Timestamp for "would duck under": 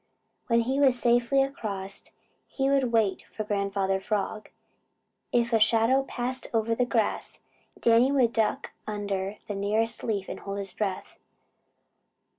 8.11-9.35